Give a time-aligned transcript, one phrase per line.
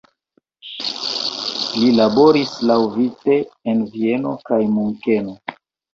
[1.83, 3.39] Li laboris laŭvice
[3.75, 5.37] en Vieno kaj Munkeno.